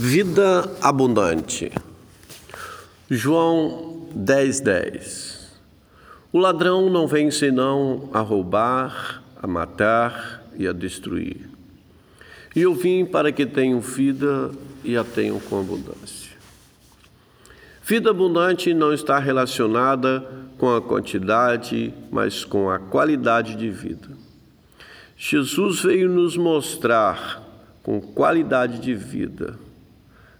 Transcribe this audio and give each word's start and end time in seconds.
Vida 0.00 0.76
abundante. 0.80 1.72
João 3.10 4.06
10, 4.14 4.60
10. 4.60 5.58
O 6.32 6.38
ladrão 6.38 6.88
não 6.88 7.08
vem 7.08 7.32
senão 7.32 8.08
a 8.14 8.20
roubar, 8.20 9.24
a 9.42 9.46
matar 9.48 10.44
e 10.56 10.68
a 10.68 10.72
destruir. 10.72 11.50
E 12.54 12.60
eu 12.60 12.76
vim 12.76 13.04
para 13.04 13.32
que 13.32 13.44
tenham 13.44 13.80
vida 13.80 14.52
e 14.84 14.96
a 14.96 15.02
tenham 15.02 15.40
com 15.40 15.58
abundância. 15.58 16.30
Vida 17.82 18.10
abundante 18.10 18.72
não 18.72 18.92
está 18.92 19.18
relacionada 19.18 20.24
com 20.58 20.76
a 20.76 20.80
quantidade, 20.80 21.92
mas 22.08 22.44
com 22.44 22.70
a 22.70 22.78
qualidade 22.78 23.56
de 23.56 23.68
vida. 23.68 24.10
Jesus 25.16 25.82
veio 25.82 26.08
nos 26.08 26.36
mostrar 26.36 27.42
com 27.82 28.00
qualidade 28.00 28.78
de 28.78 28.94
vida 28.94 29.66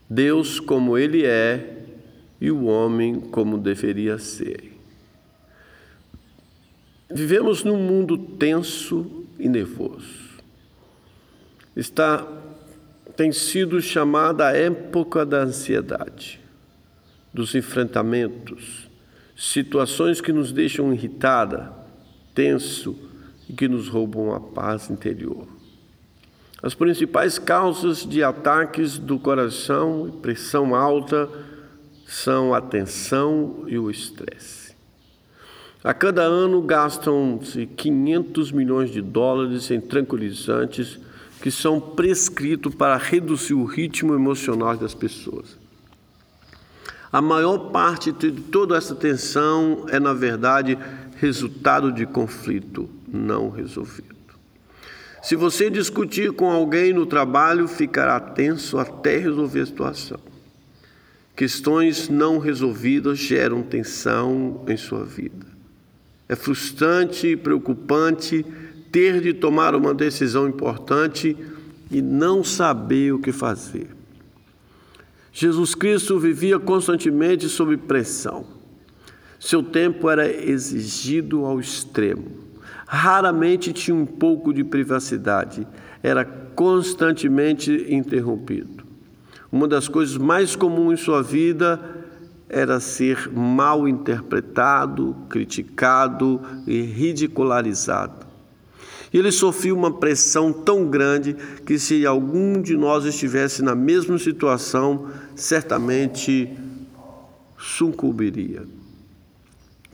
Deus 0.09 0.59
como 0.59 0.97
Ele 0.97 1.25
é 1.25 1.77
e 2.41 2.51
o 2.51 2.65
homem 2.65 3.21
como 3.21 3.59
deveria 3.59 4.19
ser. 4.19 4.73
Vivemos 7.11 7.65
num 7.65 7.79
mundo 7.79 8.17
tenso 8.17 9.25
e 9.39 9.49
nervoso. 9.49 10.29
Está 11.75 12.27
tem 13.19 13.33
sido 13.33 13.83
chamada 13.83 14.47
a 14.47 14.53
época 14.53 15.27
da 15.27 15.39
ansiedade, 15.39 16.41
dos 17.35 17.53
enfrentamentos, 17.53 18.89
situações 19.35 20.21
que 20.21 20.33
nos 20.33 20.53
deixam 20.53 20.95
irritada, 20.95 21.73
tenso 22.33 22.97
e 23.49 23.53
que 23.53 23.67
nos 23.67 23.89
roubam 23.89 24.33
a 24.33 24.39
paz 24.39 24.89
interior. 24.89 25.58
As 26.61 26.75
principais 26.75 27.39
causas 27.39 28.05
de 28.05 28.23
ataques 28.23 28.99
do 28.99 29.19
coração 29.19 30.09
e 30.09 30.13
pressão 30.13 30.75
alta 30.75 31.29
são 32.07 32.53
a 32.53 32.61
tensão 32.61 33.65
e 33.69 33.79
o 33.79 33.91
estresse. 33.91 34.75
A 35.85 35.95
cada 35.95 36.23
ano 36.23 36.61
gastam-se 36.61 37.65
500 37.65 38.51
milhões 38.51 38.91
de 38.91 39.01
dólares 39.01 39.71
em 39.71 39.81
tranquilizantes 39.81 40.99
que 41.41 41.51
são 41.51 41.81
prescritos 41.81 42.75
para 42.75 42.97
reduzir 42.97 43.55
o 43.55 43.65
ritmo 43.65 44.13
emocional 44.13 44.77
das 44.77 44.95
pessoas. 44.95 45.57
A 47.13 47.23
maior 47.23 47.71
parte 47.71 48.11
de 48.11 48.33
toda 48.33 48.77
essa 48.77 48.97
tensão 48.97 49.87
é, 49.89 50.01
na 50.01 50.13
verdade, 50.13 50.77
resultado 51.17 51.93
de 51.93 52.05
conflito 52.05 52.91
não 53.07 53.49
resolvido. 53.49 54.18
Se 55.23 55.35
você 55.35 55.69
discutir 55.69 56.33
com 56.33 56.51
alguém 56.51 56.93
no 56.93 57.05
trabalho, 57.05 57.67
ficará 57.67 58.21
tenso 58.21 58.79
até 58.79 59.19
resolver 59.19 59.61
a 59.61 59.67
situação. 59.67 60.21
Questões 61.35 62.09
não 62.09 62.39
resolvidas 62.39 63.19
geram 63.19 63.63
tensão 63.63 64.65
em 64.69 64.77
sua 64.77 65.05
vida. 65.05 65.47
É 66.29 66.37
frustrante 66.37 67.29
e 67.29 67.37
preocupante 67.37 68.45
ter 68.93 69.21
de 69.21 69.33
tomar 69.35 69.75
uma 69.75 69.95
decisão 69.95 70.49
importante 70.49 71.37
e 71.91 72.01
não 72.03 72.45
saber 72.45 73.13
o 73.13 73.19
que 73.19 73.33
fazer. 73.33 73.89
Jesus 75.33 75.75
Cristo 75.75 76.19
vivia 76.19 76.59
constantemente 76.59 77.49
sob 77.49 77.77
pressão. 77.77 78.45
Seu 79.39 79.63
tempo 79.63 80.11
era 80.11 80.29
exigido 80.29 81.45
ao 81.45 81.61
extremo 81.61 82.48
raramente 82.91 83.71
tinha 83.71 83.95
um 83.95 84.07
pouco 84.07 84.51
de 84.51 84.65
privacidade, 84.65 85.67
era 86.03 86.25
constantemente 86.25 87.87
interrompido. 87.95 88.83
Uma 89.53 89.69
das 89.69 89.87
coisas 89.87 90.17
mais 90.17 90.57
comuns 90.57 90.99
em 90.99 91.05
sua 91.05 91.23
vida 91.23 91.79
era 92.49 92.81
ser 92.81 93.31
mal 93.31 93.87
interpretado, 93.87 95.15
criticado 95.29 96.41
e 96.67 96.81
ridicularizado. 96.81 98.27
Ele 99.13 99.31
sofreu 99.31 99.77
uma 99.77 99.93
pressão 99.93 100.51
tão 100.51 100.87
grande 100.87 101.37
que, 101.67 101.79
se 101.79 102.07
algum 102.07 102.61
de 102.61 102.75
nós 102.75 103.05
estivesse 103.05 103.63
na 103.63 103.75
mesma 103.75 104.19
situação, 104.19 105.09
certamente 105.35 106.51
sucumbiria. 107.59 108.78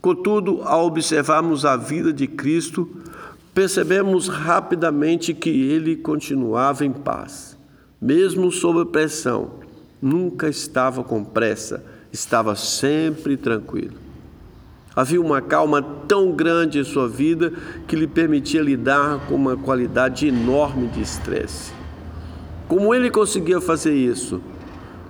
Contudo, 0.05 0.61
ao 0.63 0.85
observarmos 0.85 1.65
a 1.65 1.75
vida 1.75 2.13
de 2.13 2.27
Cristo, 2.27 2.87
percebemos 3.55 4.27
rapidamente 4.27 5.33
que 5.33 5.49
ele 5.49 5.95
continuava 5.95 6.85
em 6.85 6.91
paz, 6.91 7.57
mesmo 7.99 8.51
sob 8.51 8.85
pressão, 8.91 9.53
nunca 9.99 10.47
estava 10.47 11.03
com 11.03 11.23
pressa, 11.23 11.83
estava 12.13 12.55
sempre 12.55 13.35
tranquilo. 13.35 13.95
Havia 14.95 15.19
uma 15.19 15.41
calma 15.41 15.81
tão 15.81 16.33
grande 16.33 16.77
em 16.77 16.83
sua 16.83 17.09
vida 17.09 17.51
que 17.87 17.95
lhe 17.95 18.05
permitia 18.05 18.61
lidar 18.61 19.25
com 19.25 19.33
uma 19.33 19.57
qualidade 19.57 20.27
enorme 20.27 20.85
de 20.85 21.01
estresse. 21.01 21.73
Como 22.67 22.93
ele 22.93 23.09
conseguia 23.09 23.59
fazer 23.59 23.95
isso? 23.95 24.39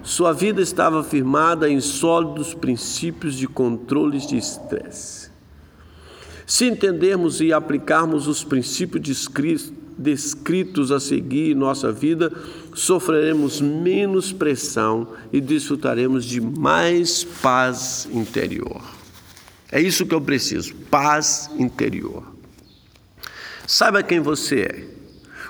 Sua 0.06 0.32
vida 0.34 0.62
estava 0.62 1.04
firmada 1.04 1.68
em 1.68 1.82
sólidos 1.82 2.54
princípios 2.54 3.34
de 3.34 3.48
controles 3.48 4.28
de 4.28 4.38
estresse. 4.38 5.32
Se 6.46 6.66
entendermos 6.66 7.42
e 7.42 7.52
aplicarmos 7.52 8.28
os 8.28 8.44
princípios 8.44 9.28
descritos 9.98 10.92
a 10.92 11.00
seguir 11.00 11.52
em 11.52 11.56
nossa 11.56 11.92
vida, 11.92 12.32
sofreremos 12.76 13.60
menos 13.60 14.32
pressão 14.32 15.08
e 15.34 15.42
desfrutaremos 15.42 16.24
de 16.24 16.40
mais 16.40 17.24
paz 17.24 18.08
interior. 18.14 18.84
É 19.72 19.82
isso 19.82 20.06
que 20.06 20.14
eu 20.14 20.22
preciso: 20.22 20.76
paz 20.92 21.50
interior. 21.58 22.24
Saiba 23.66 24.04
quem 24.04 24.20
você 24.20 24.62
é. 24.62 25.05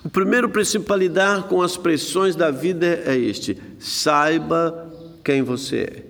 O 0.06 0.10
primeiro 0.10 0.48
princípio 0.48 0.86
para 0.86 0.98
lidar 0.98 1.48
com 1.48 1.64
as 1.64 1.76
pressões 1.76 2.36
da 2.36 2.52
vida 2.52 2.86
é 2.86 3.18
este: 3.18 3.58
saiba 3.80 4.88
quem 5.24 5.42
você 5.42 5.78
é. 5.78 6.06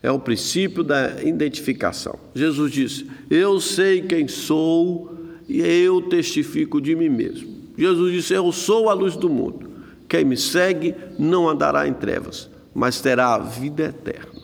É 0.00 0.12
o 0.12 0.20
princípio 0.20 0.84
da 0.84 1.20
identificação. 1.24 2.16
Jesus 2.32 2.70
disse: 2.70 3.10
Eu 3.28 3.60
sei 3.60 4.02
quem 4.02 4.28
sou 4.28 5.12
e 5.48 5.60
eu 5.60 6.02
testifico 6.02 6.80
de 6.80 6.94
mim 6.94 7.08
mesmo. 7.08 7.52
Jesus 7.76 8.12
disse: 8.12 8.32
Eu 8.32 8.52
sou 8.52 8.88
a 8.88 8.92
luz 8.92 9.16
do 9.16 9.28
mundo. 9.28 9.70
Quem 10.08 10.24
me 10.24 10.36
segue 10.36 10.94
não 11.18 11.48
andará 11.48 11.88
em 11.88 11.92
trevas, 11.92 12.48
mas 12.72 13.00
terá 13.00 13.34
a 13.34 13.38
vida 13.38 13.86
eterna. 13.86 14.40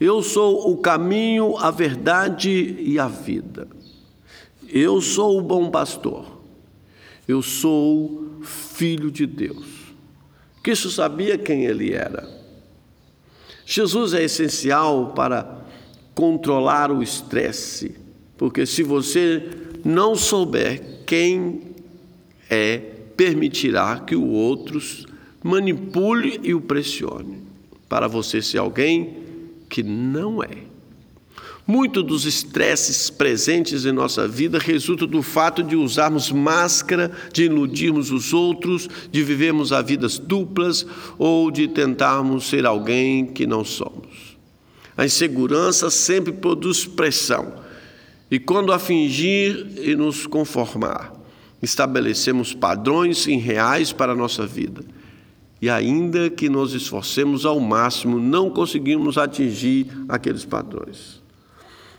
Eu 0.00 0.22
sou 0.22 0.72
o 0.72 0.78
caminho, 0.78 1.58
a 1.58 1.70
verdade 1.70 2.74
e 2.80 2.98
a 2.98 3.06
vida. 3.06 3.68
Eu 4.66 4.98
sou 5.02 5.38
o 5.38 5.42
bom 5.42 5.70
pastor. 5.70 6.35
Eu 7.26 7.42
sou 7.42 8.38
filho 8.42 9.10
de 9.10 9.26
Deus. 9.26 9.66
Cristo 10.62 10.90
sabia 10.90 11.36
quem 11.36 11.64
ele 11.64 11.92
era. 11.92 12.28
Jesus 13.64 14.14
é 14.14 14.22
essencial 14.22 15.12
para 15.14 15.64
controlar 16.14 16.90
o 16.90 17.02
estresse, 17.02 17.94
porque 18.38 18.64
se 18.64 18.82
você 18.82 19.42
não 19.84 20.14
souber 20.14 21.04
quem 21.04 21.62
é, 22.48 22.78
permitirá 23.16 24.00
que 24.00 24.14
o 24.14 24.28
outros 24.28 25.06
manipule 25.42 26.40
e 26.42 26.54
o 26.54 26.60
pressione 26.60 27.42
para 27.88 28.08
você 28.08 28.42
ser 28.42 28.58
alguém 28.58 29.16
que 29.68 29.82
não 29.82 30.42
é. 30.42 30.75
Muito 31.66 32.00
dos 32.00 32.24
estresses 32.24 33.10
presentes 33.10 33.84
em 33.84 33.90
nossa 33.90 34.28
vida 34.28 34.56
resultam 34.56 35.08
do 35.08 35.20
fato 35.20 35.64
de 35.64 35.74
usarmos 35.74 36.30
máscara, 36.30 37.10
de 37.32 37.44
iludirmos 37.44 38.12
os 38.12 38.32
outros, 38.32 38.88
de 39.10 39.24
vivermos 39.24 39.72
a 39.72 39.82
vidas 39.82 40.16
duplas 40.16 40.86
ou 41.18 41.50
de 41.50 41.66
tentarmos 41.66 42.48
ser 42.48 42.64
alguém 42.64 43.26
que 43.26 43.48
não 43.48 43.64
somos. 43.64 44.36
A 44.96 45.04
insegurança 45.04 45.90
sempre 45.90 46.32
produz 46.32 46.86
pressão, 46.86 47.54
e 48.30 48.38
quando 48.38 48.72
a 48.72 48.78
fingir 48.78 49.66
e 49.82 49.96
nos 49.96 50.24
conformar, 50.24 51.12
estabelecemos 51.60 52.54
padrões 52.54 53.26
irreais 53.26 53.92
para 53.92 54.12
a 54.12 54.16
nossa 54.16 54.46
vida. 54.46 54.84
E 55.60 55.68
ainda 55.68 56.30
que 56.30 56.48
nos 56.48 56.74
esforcemos 56.74 57.44
ao 57.44 57.58
máximo, 57.58 58.20
não 58.20 58.50
conseguimos 58.50 59.18
atingir 59.18 59.88
aqueles 60.08 60.44
padrões. 60.44 61.25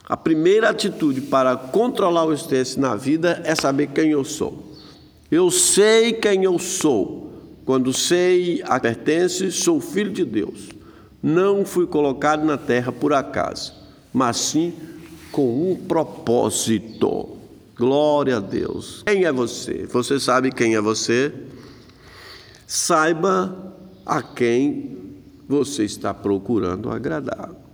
A 0.10 0.16
primeira 0.16 0.70
atitude 0.70 1.20
para 1.20 1.58
controlar 1.58 2.26
o 2.26 2.34
estresse 2.34 2.80
na 2.80 2.96
vida 2.96 3.42
é 3.44 3.54
saber 3.56 3.88
quem 3.88 4.12
eu 4.12 4.24
sou. 4.24 4.72
Eu 5.30 5.52
sei 5.52 6.14
quem 6.14 6.46
eu 6.46 6.58
sou. 6.58 7.34
Quando 7.66 7.92
sei 7.92 8.64
a 8.66 8.80
pertence, 8.80 9.52
sou 9.52 9.82
filho 9.82 10.12
de 10.12 10.24
Deus. 10.24 10.70
Não 11.22 11.66
fui 11.66 11.86
colocado 11.86 12.46
na 12.46 12.58
terra 12.58 12.90
por 12.90 13.12
acaso, 13.12 13.74
mas 14.14 14.38
sim 14.38 14.74
com 15.30 15.72
um 15.72 15.76
propósito. 15.76 17.36
Glória 17.76 18.38
a 18.38 18.40
Deus. 18.40 19.04
Quem 19.06 19.26
é 19.26 19.32
você? 19.32 19.86
Você 19.92 20.22
sabe 20.22 20.52
quem 20.52 20.76
é 20.76 20.82
você? 20.82 21.34
Saiba 22.66 23.76
a 24.06 24.22
quem 24.22 24.98
você 25.50 25.84
está 25.84 26.14
procurando 26.14 26.90
agradar. 26.90 27.67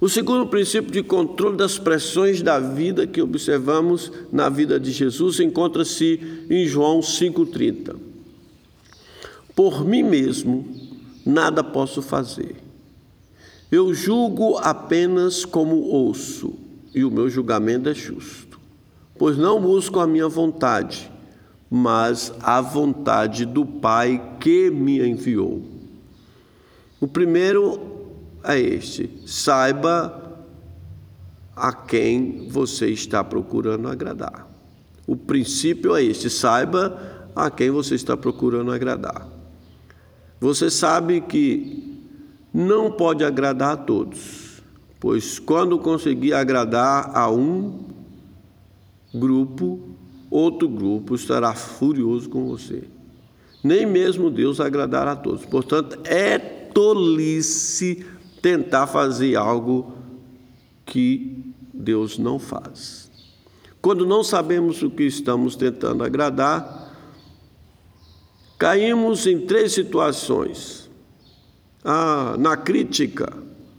O 0.00 0.08
segundo 0.08 0.46
princípio 0.46 0.92
de 0.92 1.02
controle 1.02 1.56
das 1.56 1.76
pressões 1.76 2.40
da 2.40 2.60
vida 2.60 3.06
que 3.06 3.20
observamos 3.20 4.12
na 4.30 4.48
vida 4.48 4.78
de 4.78 4.92
Jesus 4.92 5.40
encontra-se 5.40 6.46
em 6.48 6.66
João 6.66 7.00
5,30. 7.00 7.96
Por 9.56 9.84
mim 9.84 10.04
mesmo 10.04 10.68
nada 11.26 11.64
posso 11.64 12.00
fazer. 12.00 12.54
Eu 13.72 13.92
julgo 13.92 14.56
apenas 14.58 15.44
como 15.44 15.80
ouço, 15.80 16.54
e 16.94 17.04
o 17.04 17.10
meu 17.10 17.28
julgamento 17.28 17.88
é 17.88 17.94
justo, 17.94 18.58
pois 19.18 19.36
não 19.36 19.60
busco 19.60 19.98
a 19.98 20.06
minha 20.06 20.28
vontade, 20.28 21.10
mas 21.68 22.32
a 22.40 22.60
vontade 22.60 23.44
do 23.44 23.66
Pai 23.66 24.36
que 24.38 24.70
me 24.70 25.06
enviou. 25.06 25.60
O 27.00 27.06
primeiro 27.06 27.97
é 28.44 28.58
este: 28.58 29.10
saiba 29.26 30.28
a 31.54 31.72
quem 31.72 32.48
você 32.48 32.88
está 32.88 33.22
procurando 33.24 33.88
agradar. 33.88 34.46
O 35.06 35.16
princípio 35.16 35.96
é 35.96 36.02
este: 36.02 36.30
saiba 36.30 37.30
a 37.34 37.50
quem 37.50 37.70
você 37.70 37.94
está 37.94 38.16
procurando 38.16 38.72
agradar. 38.72 39.28
Você 40.40 40.70
sabe 40.70 41.20
que 41.20 41.98
não 42.52 42.90
pode 42.90 43.24
agradar 43.24 43.72
a 43.72 43.76
todos, 43.76 44.62
pois 45.00 45.38
quando 45.38 45.78
conseguir 45.78 46.32
agradar 46.32 47.10
a 47.16 47.30
um 47.30 47.86
grupo, 49.14 49.80
outro 50.30 50.68
grupo 50.68 51.14
estará 51.14 51.54
furioso 51.54 52.28
com 52.28 52.46
você. 52.46 52.84
Nem 53.62 53.84
mesmo 53.84 54.30
Deus 54.30 54.60
agradará 54.60 55.12
a 55.12 55.16
todos. 55.16 55.44
Portanto, 55.44 55.98
é 56.04 56.38
tolice 56.38 58.06
tentar 58.40 58.86
fazer 58.86 59.36
algo 59.36 59.92
que 60.84 61.54
Deus 61.72 62.18
não 62.18 62.38
faz. 62.38 63.10
Quando 63.80 64.04
não 64.06 64.24
sabemos 64.24 64.82
o 64.82 64.90
que 64.90 65.04
estamos 65.04 65.54
tentando 65.54 66.02
agradar, 66.02 66.92
caímos 68.58 69.26
em 69.26 69.46
três 69.46 69.72
situações. 69.72 70.90
Ah, 71.84 72.34
na 72.38 72.56
crítica, 72.56 73.32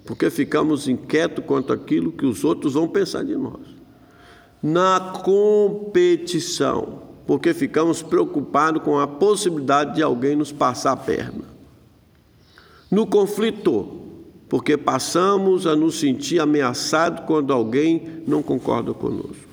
porque 0.06 0.30
ficamos 0.30 0.88
inquietos 0.88 1.44
quanto 1.46 1.74
aquilo 1.74 2.12
que 2.12 2.26
os 2.26 2.44
outros 2.44 2.74
vão 2.74 2.88
pensar 2.88 3.24
de 3.24 3.36
nós. 3.36 3.60
Na 4.64 5.00
competição, 5.24 7.04
porque 7.28 7.54
ficamos 7.54 8.02
preocupados 8.02 8.82
com 8.82 8.98
a 8.98 9.06
possibilidade 9.06 9.96
de 9.96 10.02
alguém 10.02 10.36
nos 10.36 10.52
passar 10.52 10.94
a 10.94 10.98
perna. 10.98 11.44
No 12.90 13.06
conflito, 13.06 14.09
porque 14.50 14.76
passamos 14.76 15.68
a 15.68 15.76
nos 15.76 16.00
sentir 16.00 16.40
ameaçados 16.40 17.24
quando 17.26 17.54
alguém 17.54 18.24
não 18.28 18.42
concorda 18.42 18.94
conosco. 18.94 19.48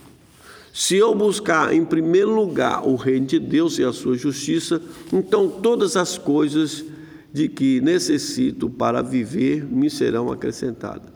Se 0.73 0.97
eu 0.97 1.15
buscar 1.15 1.73
em 1.73 1.85
primeiro 1.85 2.35
lugar 2.35 2.87
o 2.87 2.97
reino 2.97 3.27
de 3.27 3.39
Deus 3.39 3.79
e 3.79 3.85
a 3.85 3.93
sua 3.93 4.17
justiça, 4.17 4.81
então 5.13 5.49
todas 5.49 5.97
as 5.97 6.17
coisas 6.17 6.85
de 7.33 7.49
que 7.49 7.81
necessito 7.83 8.71
para 8.71 9.03
viver 9.03 9.65
me 9.65 9.91
serão 9.91 10.33
acrescentadas. 10.33 11.15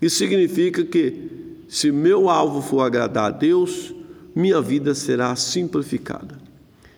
Isso 0.00 0.16
significa 0.16 0.84
que, 0.84 1.58
se 1.68 1.92
meu 1.92 2.30
alvo 2.30 2.62
for 2.62 2.80
agradar 2.80 3.26
a 3.26 3.30
Deus, 3.30 3.94
minha 4.34 4.60
vida 4.60 4.94
será 4.94 5.34
simplificada. 5.36 6.38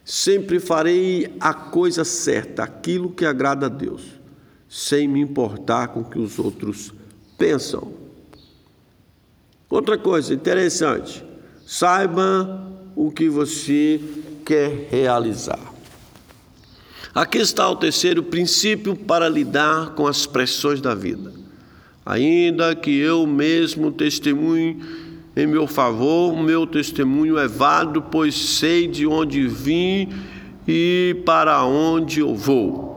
Sempre 0.04 0.60
farei 0.60 1.32
a 1.40 1.54
coisa 1.54 2.04
certa, 2.04 2.62
aquilo 2.62 3.10
que 3.10 3.24
agrada 3.24 3.66
a 3.66 3.68
Deus 3.68 4.19
sem 4.70 5.08
me 5.08 5.18
importar 5.18 5.88
com 5.88 6.00
o 6.00 6.04
que 6.04 6.16
os 6.16 6.38
outros 6.38 6.94
pensam. 7.36 7.92
Outra 9.68 9.98
coisa 9.98 10.32
interessante, 10.32 11.24
saiba 11.66 12.72
o 12.94 13.10
que 13.10 13.28
você 13.28 14.00
quer 14.44 14.86
realizar. 14.88 15.58
Aqui 17.12 17.38
está 17.38 17.68
o 17.68 17.74
terceiro 17.74 18.22
princípio 18.22 18.94
para 18.94 19.28
lidar 19.28 19.94
com 19.94 20.06
as 20.06 20.24
pressões 20.24 20.80
da 20.80 20.94
vida. 20.94 21.32
Ainda 22.06 22.76
que 22.76 22.96
eu 22.96 23.26
mesmo 23.26 23.90
testemunhe 23.90 24.80
em 25.36 25.48
meu 25.48 25.66
favor, 25.66 26.36
meu 26.40 26.64
testemunho 26.64 27.36
é 27.36 27.48
válido, 27.48 28.02
pois 28.02 28.36
sei 28.36 28.86
de 28.86 29.04
onde 29.04 29.48
vim 29.48 30.08
e 30.66 31.16
para 31.26 31.64
onde 31.64 32.20
eu 32.20 32.36
vou. 32.36 32.89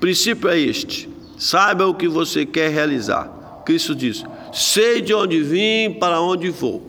Princípio 0.00 0.48
é 0.48 0.58
este: 0.58 1.08
saiba 1.38 1.86
o 1.86 1.94
que 1.94 2.08
você 2.08 2.46
quer 2.46 2.70
realizar. 2.70 3.62
Cristo 3.64 3.94
diz: 3.94 4.24
sei 4.52 5.00
de 5.00 5.12
onde 5.12 5.42
vim, 5.42 5.94
para 5.94 6.20
onde 6.20 6.50
vou. 6.50 6.88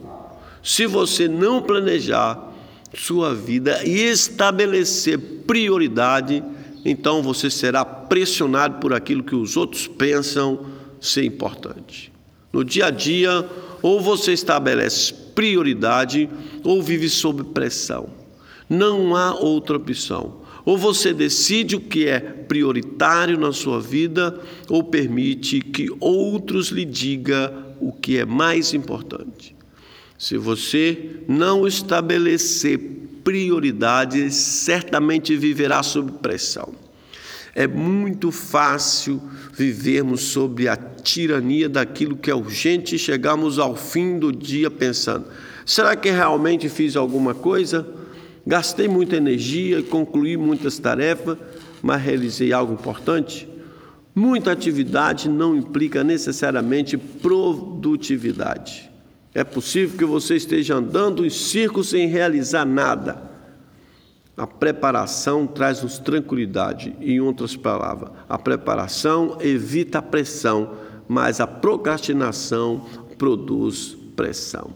Se 0.62 0.86
você 0.86 1.26
não 1.26 1.62
planejar 1.62 2.50
sua 2.94 3.34
vida 3.34 3.82
e 3.84 4.00
estabelecer 4.00 5.18
prioridade, 5.46 6.42
então 6.84 7.22
você 7.22 7.50
será 7.50 7.84
pressionado 7.84 8.78
por 8.78 8.92
aquilo 8.92 9.22
que 9.22 9.34
os 9.34 9.56
outros 9.56 9.86
pensam 9.86 10.66
ser 11.00 11.24
importante. 11.24 12.12
No 12.52 12.64
dia 12.64 12.86
a 12.86 12.90
dia, 12.90 13.48
ou 13.80 14.00
você 14.00 14.32
estabelece 14.32 15.14
prioridade 15.34 16.28
ou 16.64 16.82
vive 16.82 17.08
sob 17.08 17.44
pressão. 17.44 18.08
Não 18.68 19.16
há 19.16 19.34
outra 19.34 19.76
opção. 19.76 20.39
Ou 20.70 20.78
você 20.78 21.12
decide 21.12 21.74
o 21.74 21.80
que 21.80 22.06
é 22.06 22.20
prioritário 22.20 23.36
na 23.36 23.52
sua 23.52 23.80
vida, 23.80 24.40
ou 24.68 24.84
permite 24.84 25.60
que 25.60 25.88
outros 25.98 26.68
lhe 26.68 26.84
digam 26.84 27.74
o 27.80 27.92
que 27.92 28.18
é 28.18 28.24
mais 28.24 28.72
importante. 28.72 29.56
Se 30.16 30.36
você 30.36 31.16
não 31.26 31.66
estabelecer 31.66 32.78
prioridades, 33.24 34.32
certamente 34.36 35.34
viverá 35.34 35.82
sob 35.82 36.12
pressão. 36.22 36.72
É 37.52 37.66
muito 37.66 38.30
fácil 38.30 39.20
vivermos 39.52 40.20
sob 40.20 40.68
a 40.68 40.76
tirania 40.76 41.68
daquilo 41.68 42.16
que 42.16 42.30
é 42.30 42.34
urgente 42.34 42.94
e 42.94 42.98
chegarmos 42.98 43.58
ao 43.58 43.74
fim 43.74 44.20
do 44.20 44.30
dia 44.30 44.70
pensando: 44.70 45.26
será 45.66 45.96
que 45.96 46.12
realmente 46.12 46.68
fiz 46.68 46.94
alguma 46.94 47.34
coisa? 47.34 47.98
Gastei 48.46 48.88
muita 48.88 49.16
energia, 49.16 49.82
concluí 49.82 50.36
muitas 50.36 50.78
tarefas, 50.78 51.36
mas 51.82 52.02
realizei 52.02 52.52
algo 52.52 52.72
importante? 52.72 53.48
Muita 54.14 54.52
atividade 54.52 55.28
não 55.28 55.54
implica 55.54 56.02
necessariamente 56.02 56.96
produtividade. 56.96 58.90
É 59.32 59.44
possível 59.44 59.96
que 59.96 60.04
você 60.04 60.34
esteja 60.34 60.74
andando 60.74 61.24
em 61.24 61.30
círculos 61.30 61.90
sem 61.90 62.08
realizar 62.08 62.64
nada. 62.64 63.30
A 64.36 64.46
preparação 64.46 65.46
traz-nos 65.46 65.98
tranquilidade. 65.98 66.96
Em 67.00 67.20
outras 67.20 67.54
palavras, 67.54 68.10
a 68.28 68.38
preparação 68.38 69.38
evita 69.40 69.98
a 69.98 70.02
pressão, 70.02 70.74
mas 71.06 71.40
a 71.40 71.46
procrastinação 71.46 72.86
produz 73.16 73.96
pressão. 74.16 74.72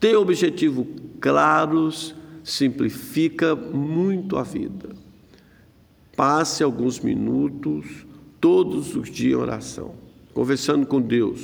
Ter 0.00 0.16
objetivos 0.16 0.86
claros 1.20 2.14
simplifica 2.44 3.56
muito 3.56 4.36
a 4.36 4.42
vida. 4.42 4.90
Passe 6.14 6.62
alguns 6.62 7.00
minutos 7.00 8.06
todos 8.40 8.94
os 8.94 9.10
dias 9.10 9.32
em 9.32 9.42
oração, 9.42 9.94
conversando 10.34 10.86
com 10.86 11.00
Deus. 11.00 11.40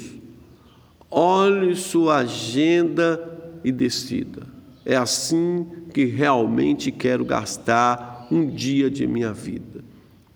Olhe 1.11 1.75
sua 1.75 2.19
agenda 2.19 3.19
e 3.64 3.73
decida. 3.73 4.47
É 4.85 4.95
assim 4.95 5.66
que 5.92 6.04
realmente 6.04 6.92
quero 6.92 7.25
gastar 7.25 8.28
um 8.30 8.47
dia 8.47 8.90
de 8.90 9.07
minha 9.07 9.33
vida. 9.33 9.83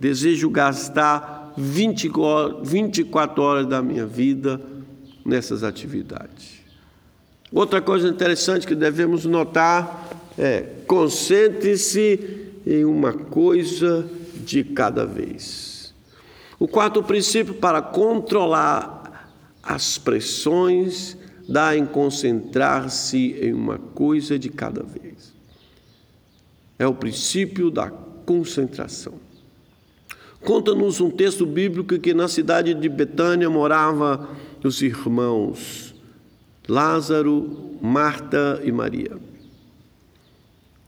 Desejo 0.00 0.50
gastar 0.50 1.52
20, 1.56 2.10
24 2.62 3.42
horas 3.42 3.66
da 3.66 3.80
minha 3.80 4.06
vida 4.06 4.60
nessas 5.24 5.62
atividades. 5.62 6.64
Outra 7.52 7.80
coisa 7.80 8.08
interessante 8.08 8.66
que 8.66 8.74
devemos 8.74 9.24
notar 9.24 10.13
é, 10.38 10.62
concentre-se 10.86 12.50
em 12.66 12.84
uma 12.84 13.12
coisa 13.12 14.08
de 14.44 14.64
cada 14.64 15.04
vez. 15.04 15.94
O 16.58 16.66
quarto 16.66 17.02
princípio 17.02 17.54
para 17.54 17.82
controlar 17.82 19.30
as 19.62 19.98
pressões 19.98 21.16
dá 21.48 21.76
em 21.76 21.84
concentrar-se 21.84 23.36
em 23.40 23.52
uma 23.52 23.78
coisa 23.78 24.38
de 24.38 24.48
cada 24.48 24.82
vez. 24.82 25.32
É 26.78 26.86
o 26.86 26.94
princípio 26.94 27.70
da 27.70 27.90
concentração. 27.90 29.14
Conta-nos 30.42 31.00
um 31.00 31.10
texto 31.10 31.46
bíblico 31.46 31.98
que 31.98 32.12
na 32.12 32.28
cidade 32.28 32.74
de 32.74 32.88
Betânia 32.88 33.48
morava 33.48 34.28
os 34.62 34.80
irmãos 34.80 35.94
Lázaro, 36.66 37.76
Marta 37.82 38.60
e 38.64 38.72
Maria. 38.72 39.12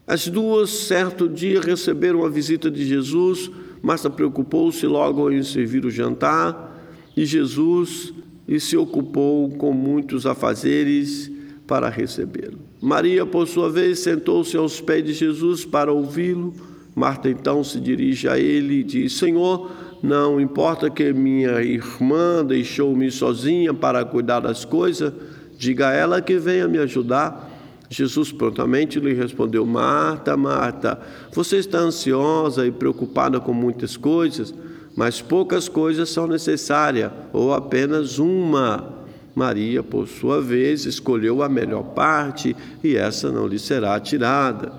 As 0.07 0.29
duas, 0.29 0.71
certo 0.71 1.29
dia, 1.29 1.61
receberam 1.61 2.25
a 2.25 2.29
visita 2.29 2.71
de 2.71 2.85
Jesus 2.85 3.51
Marta 3.87 4.11
preocupou-se 4.11 4.85
logo 4.85 5.31
em 5.31 5.45
servir 5.45 5.85
o 5.85 5.91
jantar 5.93 6.77
e 7.17 7.25
Jesus 7.25 8.13
e 8.49 8.59
se 8.59 8.77
ocupou 8.77 9.49
com 9.51 9.73
muitos 9.73 10.27
afazeres 10.27 11.31
para 11.69 11.89
recebê-lo. 11.89 12.59
Maria, 12.81 13.25
por 13.25 13.47
sua 13.47 13.71
vez, 13.71 14.01
sentou-se 14.01 14.57
aos 14.57 14.81
pés 14.81 15.05
de 15.05 15.13
Jesus 15.13 15.65
para 15.65 15.93
ouvi-lo. 15.93 16.53
Marta 16.97 17.29
então 17.29 17.63
se 17.63 17.79
dirige 17.79 18.29
a 18.29 18.37
ele 18.37 18.81
e 18.81 18.83
diz: 18.83 19.13
Senhor, 19.13 19.71
não 20.03 20.41
importa 20.41 20.91
que 20.91 21.13
minha 21.13 21.63
irmã 21.63 22.45
deixou-me 22.45 23.09
sozinha 23.09 23.73
para 23.73 24.05
cuidar 24.05 24.41
das 24.41 24.65
coisas, 24.65 25.13
diga 25.57 25.91
a 25.91 25.93
ela 25.93 26.21
que 26.21 26.39
venha 26.39 26.67
me 26.67 26.79
ajudar. 26.79 27.56
Jesus 27.89 28.33
prontamente 28.33 28.99
lhe 28.99 29.15
respondeu: 29.15 29.65
Marta, 29.65 30.37
Marta, 30.37 31.01
você 31.33 31.59
está 31.59 31.79
ansiosa 31.79 32.67
e 32.67 32.73
preocupada 32.73 33.41
com 33.41 33.53
muitas 33.53 33.97
coisas, 33.97 34.55
mas 34.97 35.21
poucas 35.21 35.69
coisas 35.69 36.09
são 36.09 36.27
necessárias, 36.27 37.13
ou 37.33 37.53
apenas 37.53 38.19
uma. 38.19 38.95
Maria, 39.35 39.83
por 39.83 40.09
sua 40.09 40.41
vez, 40.41 40.87
escolheu 40.87 41.43
a 41.43 41.49
melhor 41.49 41.83
parte 41.83 42.57
e 42.83 42.97
essa 42.97 43.31
não 43.31 43.47
lhe 43.47 43.59
será 43.59 44.01
tirada. 44.01 44.73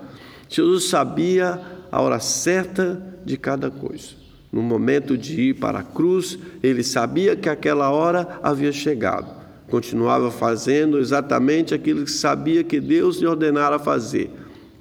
Jesus 0.48 0.88
sabia 0.88 1.60
a 1.92 2.02
hora 2.02 2.18
certa 2.18 3.00
de 3.24 3.36
cada 3.36 3.70
coisa. 3.70 4.08
No 4.50 4.60
momento 4.60 5.16
de 5.16 5.50
ir 5.50 5.54
para 5.54 5.78
a 5.78 5.84
cruz, 5.84 6.36
ele 6.60 6.82
sabia 6.82 7.36
que 7.36 7.48
aquela 7.48 7.90
hora 7.90 8.40
havia 8.42 8.72
chegado. 8.72 9.37
Continuava 9.68 10.30
fazendo 10.30 10.98
exatamente 10.98 11.74
aquilo 11.74 12.04
que 12.04 12.10
sabia 12.10 12.64
que 12.64 12.80
Deus 12.80 13.18
lhe 13.18 13.26
ordenara 13.26 13.78
fazer: 13.78 14.30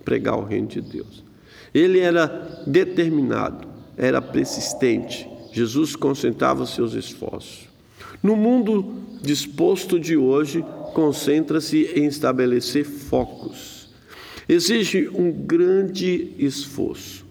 pregar 0.05 0.37
o 0.37 0.45
reino 0.45 0.67
de 0.67 0.81
Deus. 0.81 1.23
Ele 1.73 1.99
era 1.99 2.63
determinado, 2.65 3.67
era 3.97 4.21
persistente. 4.21 5.29
Jesus 5.51 5.95
concentrava 5.95 6.65
seus 6.65 6.93
esforços. 6.93 7.67
No 8.23 8.35
mundo 8.35 8.93
disposto 9.21 9.99
de 9.99 10.15
hoje, 10.15 10.63
concentra-se 10.93 11.91
em 11.95 12.05
estabelecer 12.05 12.85
focos. 12.85 13.89
Exige 14.47 15.09
um 15.13 15.31
grande 15.31 16.33
esforço. 16.39 17.25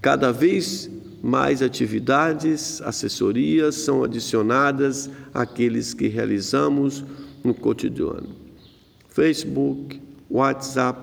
Cada 0.00 0.32
vez 0.32 0.88
mais 1.22 1.62
atividades, 1.62 2.80
assessorias 2.82 3.74
são 3.74 4.02
adicionadas 4.02 5.10
àqueles 5.34 5.92
que 5.92 6.08
realizamos 6.08 7.04
no 7.44 7.52
cotidiano. 7.52 8.28
Facebook, 9.08 10.00
WhatsApp, 10.30 10.98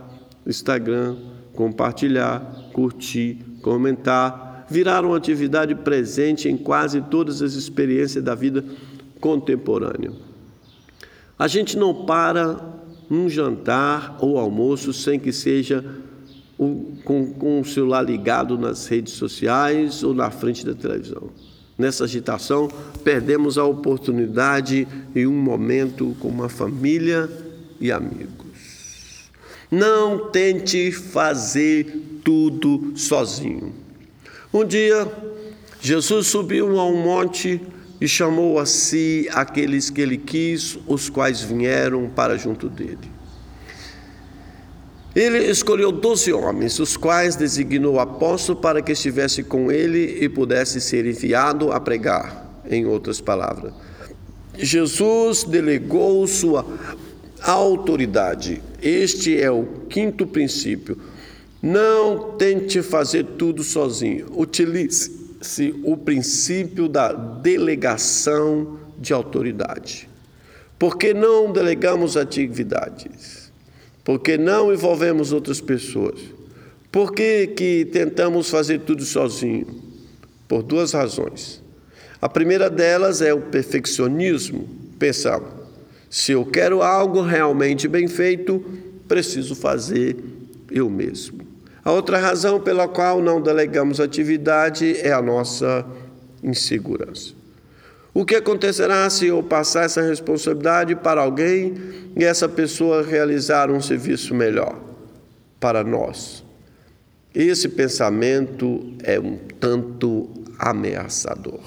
Instagram, 0.45 1.17
compartilhar, 1.53 2.39
curtir, 2.73 3.37
comentar, 3.61 4.65
viraram 4.69 5.13
atividade 5.13 5.75
presente 5.75 6.49
em 6.49 6.57
quase 6.57 7.01
todas 7.01 7.41
as 7.41 7.53
experiências 7.53 8.23
da 8.23 8.33
vida 8.33 8.63
contemporânea. 9.19 10.11
A 11.37 11.47
gente 11.47 11.77
não 11.77 12.05
para 12.05 12.59
um 13.09 13.29
jantar 13.29 14.17
ou 14.19 14.37
almoço 14.37 14.91
sem 14.91 15.19
que 15.19 15.31
seja 15.31 15.83
com, 17.07 17.25
com 17.25 17.61
o 17.61 17.65
celular 17.65 18.01
ligado 18.01 18.57
nas 18.57 18.85
redes 18.85 19.13
sociais 19.13 20.03
ou 20.03 20.13
na 20.13 20.29
frente 20.29 20.65
da 20.65 20.73
televisão. 20.73 21.29
Nessa 21.77 22.03
agitação, 22.03 22.67
perdemos 23.01 23.57
a 23.57 23.63
oportunidade 23.63 24.85
em 25.15 25.25
um 25.25 25.31
momento 25.31 26.17
com 26.19 26.27
uma 26.27 26.49
família 26.49 27.29
e 27.79 27.93
amigos. 27.93 29.31
Não 29.71 30.29
tente 30.31 30.91
fazer 30.91 32.19
tudo 32.25 32.91
sozinho. 32.97 33.71
Um 34.53 34.65
dia, 34.65 35.09
Jesus 35.79 36.27
subiu 36.27 36.77
a 36.77 36.85
um 36.85 37.01
monte 37.01 37.61
e 38.01 38.07
chamou 38.07 38.59
a 38.59 38.65
si 38.65 39.29
aqueles 39.31 39.89
que 39.89 40.01
ele 40.01 40.17
quis, 40.17 40.77
os 40.85 41.09
quais 41.09 41.39
vieram 41.41 42.09
para 42.09 42.37
junto 42.37 42.67
dele. 42.67 43.16
Ele 45.17 45.39
escolheu 45.49 45.91
doze 45.91 46.31
homens, 46.31 46.77
os 46.77 46.95
quais 46.95 47.35
designou 47.35 47.99
apóstolo 47.99 48.59
para 48.59 48.83
que 48.83 48.91
estivesse 48.91 49.41
com 49.41 49.71
ele 49.71 50.23
e 50.23 50.29
pudesse 50.29 50.79
ser 50.79 51.07
enviado 51.07 51.71
a 51.71 51.79
pregar, 51.79 52.61
em 52.69 52.85
outras 52.85 53.19
palavras. 53.19 53.73
Jesus 54.55 55.43
delegou 55.43 56.27
sua 56.27 56.63
autoridade. 57.41 58.61
Este 58.79 59.41
é 59.41 59.49
o 59.49 59.63
quinto 59.89 60.27
princípio. 60.27 60.99
Não 61.63 62.33
tente 62.37 62.83
fazer 62.83 63.23
tudo 63.39 63.63
sozinho. 63.63 64.27
Utilize 64.37 65.11
o 65.83 65.97
princípio 65.97 66.87
da 66.87 67.11
delegação 67.11 68.77
de 68.99 69.13
autoridade. 69.13 70.07
Por 70.77 70.95
que 70.95 71.11
não 71.11 71.51
delegamos 71.51 72.15
atividades? 72.15 73.46
Porque 74.07 74.37
não 74.37 74.73
envolvemos 74.73 75.33
outras 75.33 75.59
pessoas? 75.59 76.17
Por 76.89 77.11
que, 77.11 77.47
que 77.47 77.83
tentamos 77.91 78.49
fazer 78.49 78.79
tudo 78.79 79.03
sozinho? 79.03 79.67
Por 80.47 80.63
duas 80.63 80.93
razões. 80.93 81.61
A 82.21 82.29
primeira 82.29 82.69
delas 82.69 83.21
é 83.21 83.33
o 83.33 83.41
perfeccionismo. 83.41 84.65
Pensamos, 84.97 85.49
se 86.09 86.31
eu 86.31 86.45
quero 86.45 86.81
algo 86.81 87.21
realmente 87.21 87.85
bem 87.85 88.07
feito, 88.07 88.63
preciso 89.09 89.53
fazer 89.53 90.15
eu 90.71 90.89
mesmo. 90.89 91.45
A 91.83 91.91
outra 91.91 92.17
razão 92.17 92.61
pela 92.61 92.87
qual 92.87 93.21
não 93.21 93.41
delegamos 93.41 93.99
atividade 93.99 94.95
é 95.01 95.11
a 95.11 95.21
nossa 95.21 95.85
insegurança. 96.41 97.36
O 98.17 98.25
que 98.25 98.33
acontecerá 98.33 99.07
se 99.11 99.27
eu 99.27 99.43
passar 99.43 99.83
essa 99.83 100.01
responsabilidade 100.01 100.95
para 100.95 101.21
alguém 101.21 101.75
e 102.15 102.23
essa 102.23 102.49
pessoa 102.49 103.03
realizar 103.03 103.69
um 103.69 103.79
serviço 103.79 104.33
melhor 104.33 104.75
para 105.59 105.83
nós? 105.83 106.43
Esse 107.31 107.69
pensamento 107.69 108.91
é 109.03 109.19
um 109.19 109.37
tanto 109.59 110.31
ameaçador. 110.57 111.59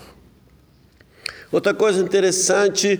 Outra 1.53 1.73
coisa 1.73 2.03
interessante 2.03 2.99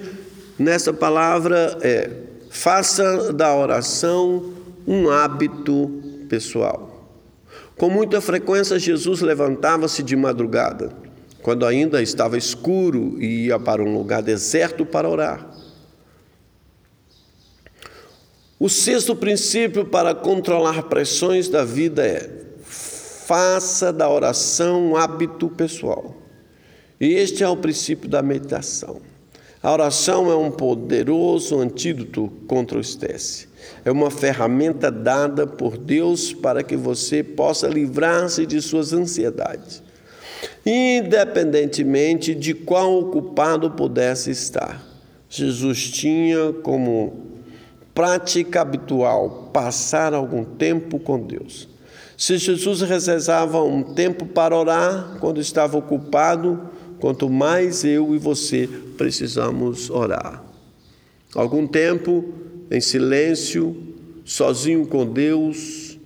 nessa 0.57 0.93
palavra 0.93 1.77
é: 1.83 2.09
faça 2.51 3.33
da 3.33 3.53
oração 3.53 4.55
um 4.87 5.11
hábito 5.11 5.91
pessoal. 6.29 7.05
Com 7.77 7.91
muita 7.91 8.21
frequência, 8.21 8.79
Jesus 8.79 9.21
levantava-se 9.21 10.05
de 10.05 10.15
madrugada 10.15 11.00
quando 11.43 11.67
ainda 11.67 12.03
estava 12.03 12.37
escuro 12.37 13.17
e 13.21 13.47
ia 13.47 13.59
para 13.59 13.83
um 13.83 13.97
lugar 13.97 14.23
deserto 14.23 14.85
para 14.85 15.09
orar. 15.09 15.49
O 18.59 18.69
sexto 18.69 19.17
princípio 19.17 19.87
para 19.87 20.15
controlar 20.15 20.83
pressões 20.85 21.49
da 21.49 21.65
vida 21.65 22.07
é: 22.07 22.31
faça 22.63 23.93
da 23.93 24.09
oração 24.09 24.91
um 24.91 24.97
hábito 24.97 25.49
pessoal. 25.49 26.15
E 27.01 27.15
este 27.15 27.43
é 27.43 27.49
o 27.49 27.57
princípio 27.57 28.09
da 28.09 28.21
meditação. 28.21 29.01
A 29.63 29.73
oração 29.73 30.31
é 30.31 30.37
um 30.37 30.51
poderoso 30.51 31.59
antídoto 31.59 32.31
contra 32.47 32.77
o 32.77 32.81
estresse. 32.81 33.49
É 33.85 33.91
uma 33.91 34.11
ferramenta 34.11 34.91
dada 34.91 35.47
por 35.47 35.79
Deus 35.79 36.33
para 36.33 36.63
que 36.63 36.77
você 36.77 37.23
possa 37.23 37.67
livrar-se 37.67 38.45
de 38.45 38.61
suas 38.61 38.93
ansiedades 38.93 39.83
independentemente 40.65 42.35
de 42.35 42.55
qual 42.55 42.99
ocupado 42.99 43.71
pudesse 43.71 44.31
estar. 44.31 44.85
Jesus 45.29 45.91
tinha 45.91 46.53
como 46.63 47.31
prática 47.95 48.61
habitual 48.61 49.51
passar 49.53 50.15
algum 50.15 50.45
tempo 50.45 50.99
com 50.99 51.21
Deus. 51.21 51.69
Se 52.17 52.37
Jesus 52.37 52.83
reservava 52.83 53.63
um 53.63 53.83
tempo 53.83 54.27
para 54.27 54.57
orar 54.57 55.17
quando 55.21 55.41
estava 55.41 55.79
ocupado, 55.79 56.69
quanto 56.99 57.31
mais 57.31 57.85
eu 57.85 58.15
e 58.15 58.19
você 58.19 58.69
precisamos 58.99 59.89
orar. 59.89 60.45
Algum 61.35 61.67
tempo 61.67 62.33
em 62.71 62.81
silêncio, 62.81 63.77
sozinho 64.25 64.87
com 64.87 65.07
Deus, 65.07 65.99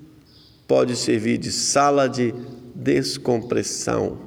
pode 0.69 0.97
servir 0.97 1.39
de 1.39 1.51
sala 1.51 2.09
de 2.09 2.33
descompressão 2.75 4.19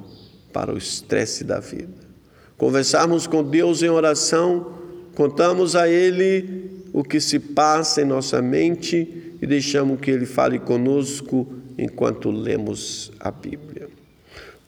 para 0.52 0.72
o 0.72 0.78
estresse 0.78 1.44
da 1.44 1.60
vida. 1.60 2.08
Conversarmos 2.56 3.26
com 3.26 3.42
Deus 3.42 3.82
em 3.82 3.88
oração, 3.88 4.72
contamos 5.14 5.76
a 5.76 5.88
Ele 5.88 6.82
o 6.92 7.04
que 7.04 7.20
se 7.20 7.38
passa 7.38 8.02
em 8.02 8.04
nossa 8.04 8.42
mente 8.42 9.36
e 9.40 9.46
deixamos 9.46 10.00
que 10.00 10.10
Ele 10.10 10.26
fale 10.26 10.58
conosco 10.58 11.46
enquanto 11.76 12.30
lemos 12.30 13.12
a 13.20 13.30
Bíblia. 13.30 13.88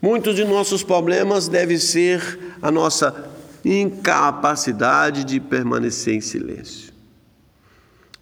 Muitos 0.01 0.37
de 0.37 0.45
nossos 0.45 0.83
problemas 0.83 1.49
devem 1.49 1.79
ser 1.79 2.57
a 2.63 2.71
nossa 2.71 3.29
incapacidade 3.65 5.25
de 5.25 5.41
permanecer 5.41 6.15
em 6.15 6.21
silêncio. 6.21 6.93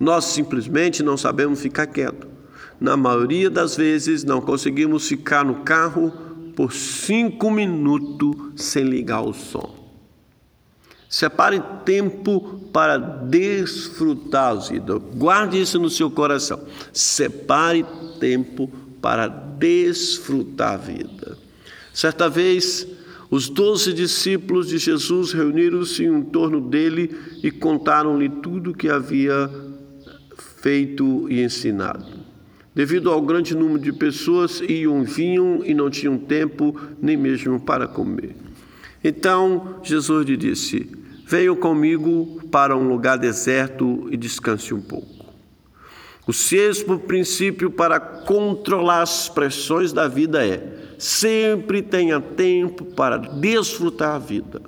Nós 0.01 0.27
simplesmente 0.27 1.03
não 1.03 1.17
sabemos 1.17 1.61
ficar 1.61 1.87
quieto. 1.87 2.38
Na 2.81 2.97
maioria 2.97 3.51
das 3.51 3.77
vezes, 3.77 4.25
não 4.25 4.41
conseguimos 4.41 5.09
ficar 5.09 5.45
no 5.45 5.57
carro 5.57 6.13
por 6.55 6.73
cinco 6.73 7.51
minutos 7.51 8.35
sem 8.57 8.85
ligar 8.85 9.23
o 9.23 9.33
som. 9.33 9.77
Separe 11.09 11.63
tempo 11.85 12.69
para 12.73 12.99
desfrutar 12.99 14.51
a 14.51 14.55
vida. 14.55 14.99
Guarde 14.99 15.61
isso 15.61 15.79
no 15.79 15.89
seu 15.89 16.11
coração. 16.11 16.61
Separe 16.93 17.85
tempo 18.21 18.71
para 19.01 19.27
desfrutar 19.27 20.75
a 20.75 20.77
vida. 20.77 21.39
Certa 21.95 22.29
vez, 22.29 22.87
os 23.31 23.49
doze 23.49 23.93
discípulos 23.93 24.69
de 24.69 24.79
Jesus 24.79 25.33
reuniram-se 25.33 26.05
em 26.05 26.23
torno 26.23 26.61
dele 26.61 27.17
e 27.43 27.51
contaram-lhe 27.51 28.29
tudo 28.29 28.71
o 28.71 28.75
que 28.75 28.89
havia 28.89 29.51
feito 30.61 31.27
e 31.31 31.43
ensinado. 31.43 32.18
Devido 32.79 33.11
ao 33.11 33.21
grande 33.21 33.57
número 33.57 33.81
de 33.81 33.93
pessoas, 33.93 34.61
iam, 34.61 35.03
vinham 35.03 35.65
e 35.65 35.75
não 35.75 35.91
tinham 35.91 36.17
tempo 36.17 36.81
nem 37.03 37.17
mesmo 37.17 37.59
para 37.59 37.89
comer. 37.89 38.37
Então 39.03 39.81
Jesus 39.83 40.25
lhe 40.25 40.37
disse: 40.37 40.89
Venham 41.27 41.57
comigo 41.57 42.41
para 42.53 42.77
um 42.77 42.89
lugar 42.89 43.19
deserto 43.19 44.07
e 44.13 44.17
descanse 44.17 44.73
um 44.73 44.81
pouco. 44.81 45.27
O 46.25 46.33
sexto 46.33 46.97
princípio 47.01 47.69
para 47.69 47.99
controlar 47.99 49.03
as 49.03 49.29
pressões 49.29 49.93
da 49.93 50.07
vida 50.07 50.47
é: 50.47 50.95
sempre 51.01 51.83
tenha 51.83 52.21
tempo 52.21 52.85
para 52.85 53.17
desfrutar 53.17 54.15
a 54.15 54.19
vida. 54.21 54.63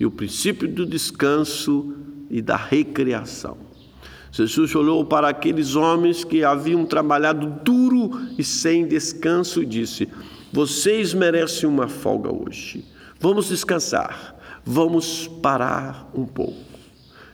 E 0.00 0.04
o 0.04 0.10
princípio 0.10 0.66
do 0.66 0.84
descanso 0.84 1.94
e 2.28 2.42
da 2.42 2.56
recreação. 2.56 3.69
Jesus 4.32 4.74
olhou 4.74 5.04
para 5.04 5.28
aqueles 5.28 5.74
homens 5.74 6.22
que 6.22 6.44
haviam 6.44 6.86
trabalhado 6.86 7.46
duro 7.64 8.10
e 8.38 8.44
sem 8.44 8.86
descanso 8.86 9.62
e 9.62 9.66
disse: 9.66 10.08
Vocês 10.52 11.12
merecem 11.12 11.68
uma 11.68 11.88
folga 11.88 12.32
hoje. 12.32 12.84
Vamos 13.18 13.48
descansar, 13.48 14.36
vamos 14.64 15.26
parar 15.42 16.08
um 16.14 16.24
pouco. 16.24 16.70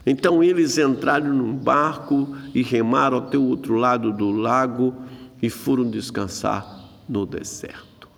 Então 0.05 0.43
eles 0.43 0.77
entraram 0.77 1.33
num 1.33 1.53
barco 1.53 2.35
e 2.55 2.63
remaram 2.63 3.19
até 3.19 3.37
o 3.37 3.43
outro 3.43 3.75
lado 3.75 4.11
do 4.11 4.31
lago 4.31 4.95
e 5.41 5.49
foram 5.49 5.89
descansar 5.89 6.65
no 7.07 7.25
deserto. 7.25 8.09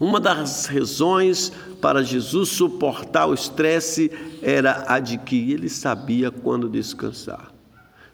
Uma 0.00 0.18
das 0.18 0.66
razões 0.66 1.52
para 1.80 2.02
Jesus 2.02 2.50
suportar 2.50 3.26
o 3.26 3.34
estresse 3.34 4.10
era 4.42 4.84
a 4.88 4.98
de 4.98 5.18
que 5.18 5.52
ele 5.52 5.68
sabia 5.68 6.30
quando 6.30 6.68
descansar. 6.68 7.57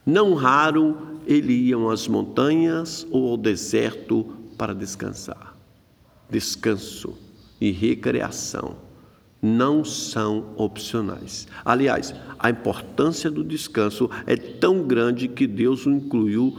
Não 0.05 0.35
raro 0.35 0.97
ele 1.27 1.53
iam 1.53 1.89
às 1.89 2.07
montanhas 2.07 3.07
ou 3.11 3.31
ao 3.31 3.37
deserto 3.37 4.25
para 4.59 4.75
descansar. 4.75 5.57
Descanso 6.29 7.17
e 7.61 7.71
recreação 7.71 8.77
não 9.41 9.85
são 9.85 10.47
opcionais. 10.57 11.47
Aliás, 11.65 12.15
a 12.39 12.49
importância 12.49 13.31
do 13.31 13.45
descanso 13.45 14.11
é 14.27 14.37
tão 14.37 14.83
grande 14.83 15.29
que 15.29 15.47
Deus 15.47 15.85
o 15.85 15.91
incluiu 15.91 16.57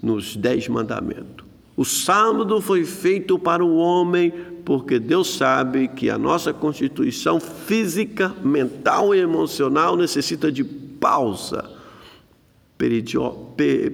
nos 0.00 0.36
Dez 0.36 0.68
Mandamentos. 0.68 1.46
O 1.76 1.84
sábado 1.84 2.60
foi 2.60 2.84
feito 2.84 3.38
para 3.38 3.64
o 3.64 3.76
homem, 3.76 4.32
porque 4.64 4.98
Deus 4.98 5.34
sabe 5.34 5.88
que 5.88 6.10
a 6.10 6.18
nossa 6.18 6.52
constituição 6.52 7.38
física, 7.40 8.34
mental 8.42 9.14
e 9.14 9.18
emocional 9.18 9.96
necessita 9.96 10.50
de 10.50 10.64
pausa 10.64 11.77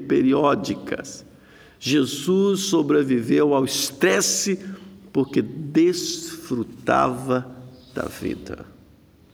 periódicas. 0.06 1.24
Jesus 1.80 2.60
sobreviveu 2.60 3.54
ao 3.54 3.64
estresse 3.64 4.60
porque 5.12 5.42
desfrutava 5.42 7.50
da 7.94 8.04
vida. 8.04 8.66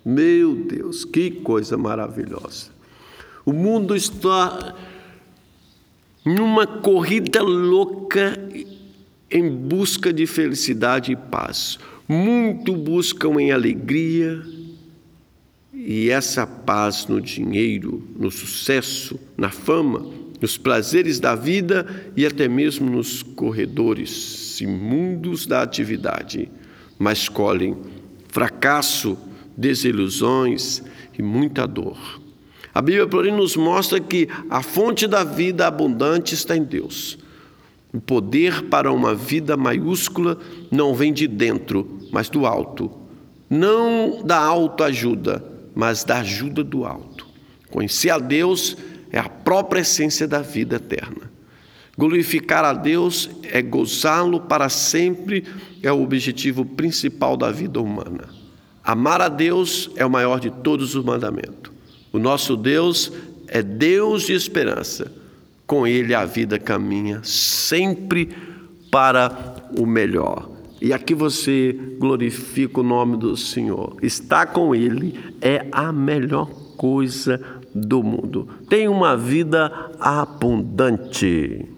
Meu 0.04 0.54
Deus, 0.54 1.04
que 1.04 1.30
coisa 1.30 1.76
maravilhosa. 1.76 2.70
O 3.44 3.52
mundo 3.52 3.96
está 3.96 4.74
numa 6.24 6.66
corrida 6.66 7.42
louca 7.42 8.38
em 9.30 9.48
busca 9.48 10.12
de 10.12 10.26
felicidade 10.26 11.12
e 11.12 11.16
paz. 11.16 11.78
Muito 12.08 12.74
buscam 12.74 13.40
em 13.40 13.52
alegria 13.52 14.42
e 15.92 16.08
essa 16.08 16.46
paz 16.46 17.08
no 17.08 17.20
dinheiro, 17.20 18.00
no 18.16 18.30
sucesso, 18.30 19.18
na 19.36 19.50
fama, 19.50 20.06
nos 20.40 20.56
prazeres 20.56 21.18
da 21.18 21.34
vida 21.34 21.84
e 22.16 22.24
até 22.24 22.46
mesmo 22.46 22.88
nos 22.88 23.24
corredores 23.24 24.60
imundos 24.60 25.46
da 25.46 25.62
atividade, 25.62 26.48
mas 26.96 27.28
colhem 27.28 27.76
fracasso, 28.28 29.18
desilusões 29.56 30.80
e 31.18 31.24
muita 31.24 31.66
dor. 31.66 31.98
A 32.72 32.80
Bíblia, 32.80 33.08
porém, 33.08 33.36
nos 33.36 33.56
mostra 33.56 33.98
que 33.98 34.28
a 34.48 34.62
fonte 34.62 35.08
da 35.08 35.24
vida 35.24 35.66
abundante 35.66 36.36
está 36.36 36.56
em 36.56 36.62
Deus. 36.62 37.18
O 37.92 38.00
poder 38.00 38.62
para 38.66 38.92
uma 38.92 39.12
vida 39.12 39.56
maiúscula 39.56 40.38
não 40.70 40.94
vem 40.94 41.12
de 41.12 41.26
dentro, 41.26 41.98
mas 42.12 42.28
do 42.28 42.46
alto. 42.46 42.92
Não 43.50 44.22
da 44.24 44.38
autoajuda, 44.38 45.49
mas 45.74 46.04
da 46.04 46.18
ajuda 46.18 46.62
do 46.62 46.84
alto. 46.84 47.26
Conhecer 47.70 48.10
a 48.10 48.18
Deus 48.18 48.76
é 49.12 49.18
a 49.18 49.28
própria 49.28 49.80
essência 49.80 50.26
da 50.26 50.40
vida 50.40 50.76
eterna. 50.76 51.30
Glorificar 51.96 52.64
a 52.64 52.72
Deus 52.72 53.28
é 53.42 53.60
gozá-lo 53.60 54.40
para 54.40 54.68
sempre, 54.68 55.44
é 55.82 55.92
o 55.92 56.02
objetivo 56.02 56.64
principal 56.64 57.36
da 57.36 57.50
vida 57.50 57.80
humana. 57.80 58.28
Amar 58.82 59.20
a 59.20 59.28
Deus 59.28 59.90
é 59.96 60.06
o 60.06 60.10
maior 60.10 60.40
de 60.40 60.50
todos 60.50 60.94
os 60.94 61.04
mandamentos. 61.04 61.70
O 62.12 62.18
nosso 62.18 62.56
Deus 62.56 63.12
é 63.46 63.62
Deus 63.62 64.22
de 64.22 64.32
esperança. 64.32 65.12
Com 65.66 65.86
Ele 65.86 66.14
a 66.14 66.24
vida 66.24 66.58
caminha 66.58 67.20
sempre 67.22 68.30
para 68.90 69.56
o 69.78 69.86
melhor. 69.86 70.50
E 70.80 70.92
aqui 70.92 71.14
você 71.14 71.78
glorifica 71.98 72.80
o 72.80 72.84
nome 72.84 73.16
do 73.16 73.36
Senhor. 73.36 73.96
Estar 74.02 74.46
com 74.46 74.74
Ele 74.74 75.18
é 75.40 75.66
a 75.70 75.92
melhor 75.92 76.48
coisa 76.76 77.40
do 77.74 78.02
mundo. 78.02 78.48
Tem 78.68 78.88
uma 78.88 79.16
vida 79.16 79.90
abundante. 80.00 81.68